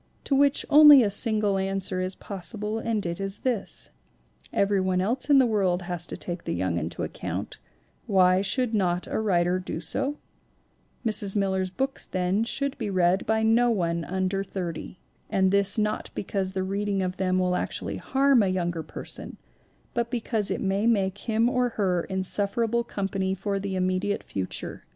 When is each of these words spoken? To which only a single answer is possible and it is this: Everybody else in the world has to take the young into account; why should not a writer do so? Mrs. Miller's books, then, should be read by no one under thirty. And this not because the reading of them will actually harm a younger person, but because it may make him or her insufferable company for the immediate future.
To 0.23 0.35
which 0.35 0.65
only 0.71 1.03
a 1.03 1.11
single 1.11 1.59
answer 1.59 2.01
is 2.01 2.15
possible 2.15 2.79
and 2.79 3.05
it 3.05 3.19
is 3.19 3.41
this: 3.41 3.91
Everybody 4.51 5.03
else 5.03 5.29
in 5.29 5.37
the 5.37 5.45
world 5.45 5.83
has 5.83 6.07
to 6.07 6.17
take 6.17 6.45
the 6.45 6.55
young 6.55 6.79
into 6.79 7.03
account; 7.03 7.59
why 8.07 8.41
should 8.41 8.73
not 8.73 9.05
a 9.05 9.19
writer 9.19 9.59
do 9.59 9.79
so? 9.79 10.17
Mrs. 11.05 11.35
Miller's 11.35 11.69
books, 11.69 12.07
then, 12.07 12.43
should 12.43 12.75
be 12.79 12.89
read 12.89 13.27
by 13.27 13.43
no 13.43 13.69
one 13.69 14.03
under 14.05 14.43
thirty. 14.43 14.97
And 15.29 15.51
this 15.51 15.77
not 15.77 16.09
because 16.15 16.53
the 16.53 16.63
reading 16.63 17.03
of 17.03 17.17
them 17.17 17.37
will 17.37 17.55
actually 17.55 17.97
harm 17.97 18.41
a 18.41 18.47
younger 18.47 18.81
person, 18.81 19.37
but 19.93 20.09
because 20.09 20.49
it 20.49 20.61
may 20.61 20.87
make 20.87 21.15
him 21.29 21.47
or 21.47 21.69
her 21.77 22.05
insufferable 22.05 22.83
company 22.83 23.35
for 23.35 23.59
the 23.59 23.75
immediate 23.75 24.23
future. 24.23 24.83